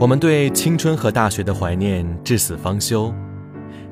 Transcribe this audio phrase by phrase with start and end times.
[0.00, 3.12] 我们对青春和大学的怀念至死方休，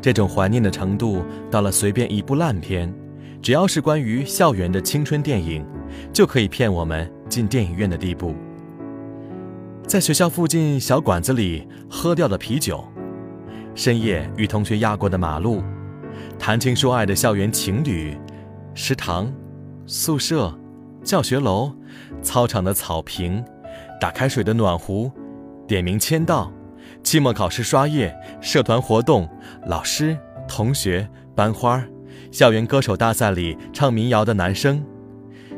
[0.01, 2.91] 这种怀念的程度到了随便一部烂片，
[3.43, 5.63] 只要是关于校园的青春电影，
[6.11, 8.35] 就可以骗我们进电影院的地步。
[9.87, 12.83] 在学校附近小馆子里喝掉的啤酒，
[13.75, 15.63] 深夜与同学压过的马路，
[16.39, 18.17] 谈情说爱的校园情侣，
[18.73, 19.31] 食堂、
[19.85, 20.59] 宿舍、
[21.05, 21.71] 教学楼、
[22.23, 23.45] 操场的草坪，
[24.01, 25.13] 打开水的暖壶。
[25.69, 26.51] 点名签到，
[27.05, 29.29] 期末考试刷页，社团活动，
[29.67, 30.17] 老师、
[30.49, 31.85] 同学，班花，
[32.33, 34.83] 校园歌手大赛里唱民谣的男生，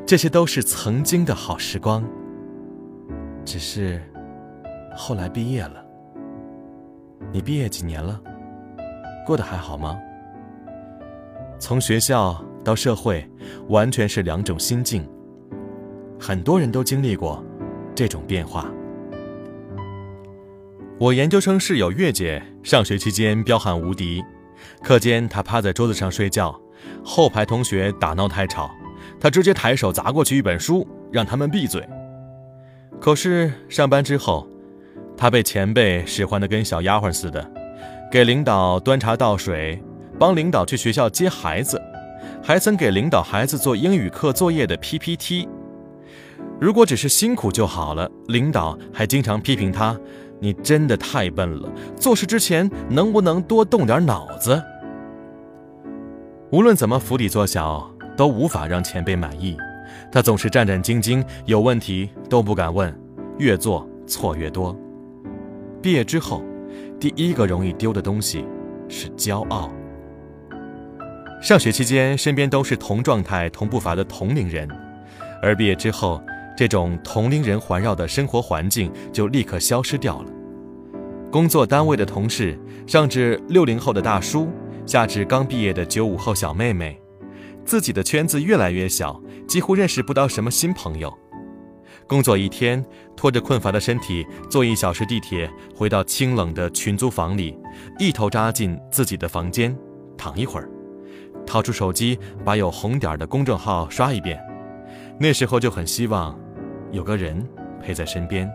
[0.05, 2.05] 这些都是曾经的好时光。
[3.45, 4.03] 只是，
[4.97, 5.85] 后来毕业了。
[7.33, 8.21] 你毕业几年了？
[9.25, 9.97] 过得还好吗？
[11.61, 13.25] 从学校到社会，
[13.69, 15.09] 完全是两种心境。
[16.19, 17.45] 很多人都经历过
[17.95, 18.69] 这种变化。
[21.01, 24.23] 我研究生室友月姐上学期间彪悍无敌，
[24.82, 26.54] 课间她趴在桌子上睡觉，
[27.02, 28.70] 后排同学打闹太吵，
[29.18, 31.82] 她直接抬手砸过去一本书，让他们闭嘴。
[33.01, 34.46] 可是上班之后，
[35.16, 37.51] 她被前辈使唤得跟小丫鬟似的，
[38.12, 39.82] 给领导端茶倒水，
[40.18, 41.80] 帮领导去学校接孩子，
[42.43, 45.48] 还曾给领导孩子做英语课作业的 PPT。
[46.60, 49.98] 如果只是辛苦就好了，领导还经常批评她。
[50.43, 54.60] 你真的太笨了，做事之前能不能多动点脑子？
[56.51, 59.57] 无论怎么釜底做小，都无法让前辈满意。
[60.11, 62.93] 他总是战战兢兢，有问题都不敢问，
[63.38, 64.75] 越做错越多。
[65.83, 66.43] 毕业之后，
[66.99, 68.44] 第一个容易丢的东西
[68.88, 69.71] 是骄傲。
[71.43, 74.66] 上学期间，身边都是同状态、同步伐的同龄人，
[75.43, 76.21] 而毕业之后。
[76.61, 80.31] 这种同龄人环绕的生活环境就立刻消失掉了。
[81.33, 84.47] 工作单位的同事，上至六零后的大叔，
[84.84, 87.01] 下至刚毕业的九五后小妹妹，
[87.65, 89.19] 自己的圈子越来越小，
[89.49, 91.11] 几乎认识不到什么新朋友。
[92.07, 92.84] 工作一天，
[93.17, 97.57] 拖着困乏的身体，坐一小时地铁回到清冷的群租房里，
[97.99, 99.75] 一头扎进自己的房间，
[100.15, 100.69] 躺一会儿，
[101.47, 104.39] 掏出手机，把有红点的公众号刷一遍。
[105.19, 106.39] 那时候就很希望。
[106.93, 107.47] 有个人
[107.81, 108.51] 陪在身边，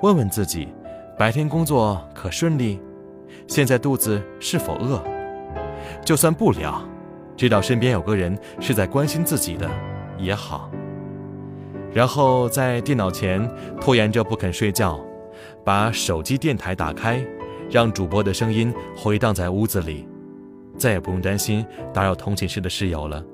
[0.00, 0.68] 问问自己，
[1.18, 2.80] 白天工作可顺利？
[3.46, 5.02] 现在肚子是否饿？
[6.04, 6.82] 就算不聊，
[7.36, 9.70] 知道身边有个人是在关心自己的
[10.18, 10.70] 也好。
[11.92, 13.48] 然后在电脑前
[13.80, 15.00] 拖延着不肯睡觉，
[15.64, 17.24] 把手机电台打开，
[17.70, 20.08] 让主播的声音回荡在屋子里，
[20.78, 23.24] 再也不用担心打扰同寝室的室友了，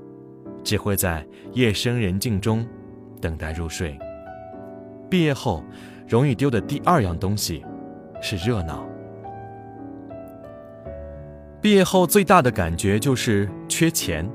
[0.62, 2.66] 只会在夜深人静中
[3.20, 3.98] 等待入睡。
[5.12, 5.62] 毕业后，
[6.08, 7.62] 容易丢的第二样东西
[8.22, 8.82] 是热闹。
[11.60, 14.26] 毕业后最大的感觉就是缺钱，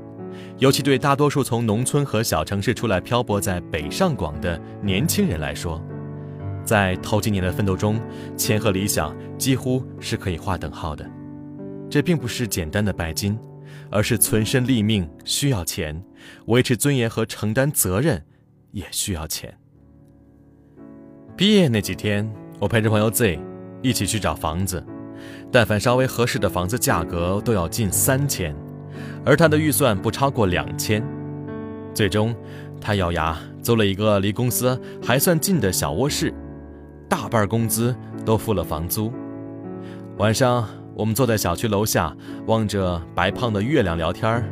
[0.58, 5.82] 尤其对大多数从农村和小城市出来漂泊在北上广的年轻人来说，
[6.64, 8.00] 在头几年的奋斗中，
[8.36, 11.04] 钱和理想几乎是可以划等号的。
[11.90, 13.36] 这并不是简单的拜金，
[13.90, 16.00] 而是存身立命需要钱，
[16.46, 18.24] 维持尊严和承担责任
[18.70, 19.52] 也需要钱。
[21.38, 22.28] 毕业那几天，
[22.58, 23.38] 我陪着朋友 Z
[23.80, 24.84] 一起去找房子，
[25.52, 28.52] 但凡稍微合适的房子，价格都要近三千，
[29.24, 31.00] 而他的预算不超过两千。
[31.94, 32.34] 最终，
[32.80, 36.34] 他咬牙租了一个离公司还算近的小卧室，
[37.08, 37.94] 大半工资
[38.24, 39.12] 都付了房租。
[40.16, 42.12] 晚上，我们坐在小区楼下，
[42.48, 44.44] 望着白胖的月亮聊天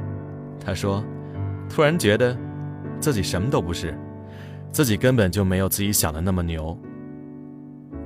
[0.64, 1.02] 他说
[1.68, 2.38] ：“突然觉得，
[3.00, 3.92] 自己什么都不是。”
[4.76, 6.78] 自己根本就没有自己想的那么牛。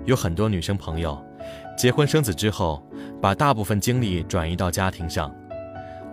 [0.04, 1.20] 有很多女生朋友，
[1.76, 2.80] 结婚生子之后，
[3.20, 5.34] 把大部分精力转移到家庭上，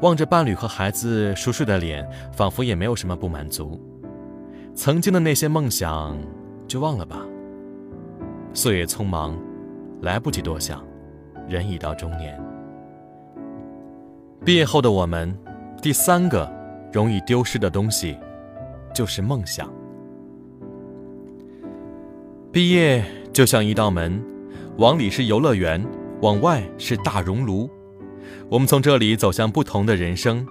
[0.01, 3.79] 望着伴侣和孩子熟睡的脸，仿佛也没有什么不满足。
[4.73, 6.17] 曾经的那些梦想，
[6.67, 7.23] 就忘了吧。
[8.51, 9.39] 岁月匆忙，
[10.01, 10.83] 来不及多想，
[11.47, 12.35] 人已到中年。
[14.43, 15.37] 毕业后的我们，
[15.83, 16.51] 第三个
[16.91, 18.17] 容易丢失的东西，
[18.91, 19.71] 就是梦想。
[22.57, 24.19] 毕业就像一道门，
[24.77, 25.79] 往里是游乐园，
[26.23, 27.69] 往外是大熔炉。
[28.49, 30.43] 我们从这里走向不同的人生，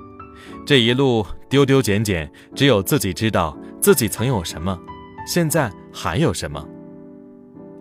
[0.64, 4.78] 这一路丢丢捡捡，只有自己知道自己曾有什么，
[5.26, 6.64] 现在还有什么。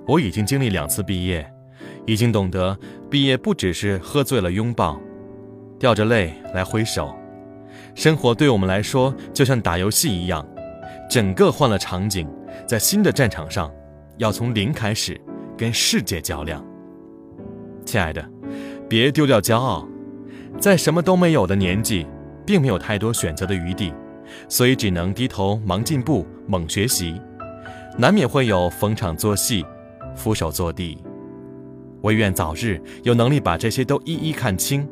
[0.08, 1.48] 我已经经历两次毕业，
[2.08, 2.76] 已经懂得
[3.08, 5.00] 毕业不只是喝醉了拥抱，
[5.78, 7.16] 掉着泪来挥手。
[7.94, 10.44] 生活对我们来说就像打游戏一样，
[11.12, 12.28] 整个换了场景，
[12.68, 13.72] 在新的战场上。
[14.18, 15.20] 要从零开始，
[15.58, 16.64] 跟世界较量。
[17.86, 18.24] 亲爱的，
[18.88, 19.88] 别丢掉骄傲，
[20.60, 22.08] 在什么都没有的年纪，
[22.46, 23.94] 并没有太多选择的余地，
[24.48, 27.20] 所以只能低头忙进步、猛学习，
[27.98, 29.66] 难免会有逢场作戏、
[30.16, 30.98] 俯首作地。
[32.02, 34.88] 唯愿早日有能力把这些都一一看清。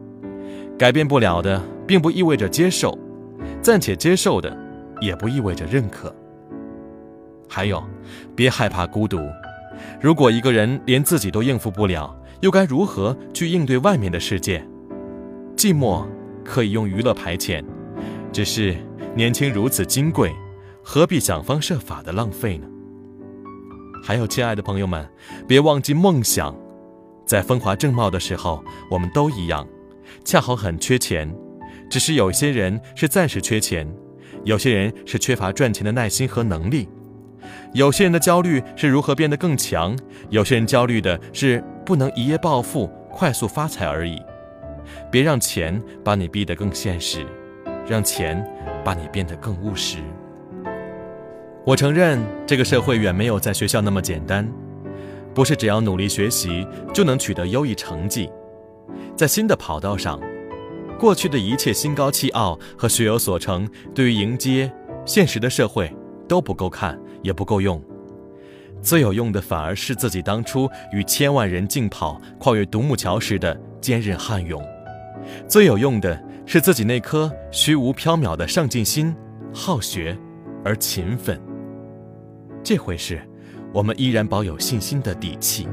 [0.78, 2.98] 改变不了的，并不意味着接受；
[3.62, 4.56] 暂且接受的，
[5.00, 6.14] 也不意味着认可。
[7.56, 7.84] 还有，
[8.36, 9.20] 别害怕孤独。
[10.02, 14.66] 如果一个人连自己都应付不了，又该如何去应对外面的世界？
[15.56, 16.04] 寂寞
[16.44, 17.64] 可以用娱乐排遣，
[18.32, 18.76] 只是
[19.16, 20.34] 年轻如此金贵，
[20.82, 22.66] 何必想方设法的浪费呢？
[24.04, 25.08] 还有，亲爱的朋友们，
[25.48, 26.58] 别忘记梦想。
[27.24, 29.68] 在风华正茂的时候，我们都一样，
[30.26, 31.32] 恰好很缺钱，
[31.88, 33.88] 只是有些人是暂时缺钱，
[34.44, 36.90] 有些人是缺乏赚钱的耐心和能力。
[37.74, 39.98] 有些人的焦虑是如何变得更强，
[40.30, 44.22] 有些人焦虑的是不能一夜暴富、快速发财而已。
[45.10, 47.26] 别让钱把你逼得更现实，
[47.88, 48.46] 让钱
[48.84, 49.98] 把你变得更务实。
[51.66, 54.48] 我承认，这个社会远没有在学校那么简单，
[55.34, 58.30] 不是只要努力学习就能取得优异成绩。
[59.16, 60.20] 在新的跑道上，
[61.00, 64.72] 过去的一切心高气傲和学有所成，对于迎接
[65.06, 65.92] 现实的社会
[66.28, 67.00] 都不够看。
[67.24, 67.82] 也不够用，
[68.82, 74.62] 最有用的反而是自己当初与千万人竞跑、跨越独木桥时的坚韧悍勇；
[75.48, 79.16] 最有用的是自己那颗虚无缥缈的上进心、
[79.54, 80.16] 好学
[80.64, 81.42] 而勤奋。
[82.62, 83.22] 这回事
[83.74, 85.68] 我们依然保有信心的底气。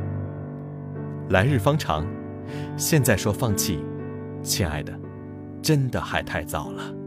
[1.28, 2.06] 来日方长，
[2.76, 3.78] 现在说放弃，
[4.42, 4.92] 亲爱的，
[5.62, 6.99] 真的还太早了。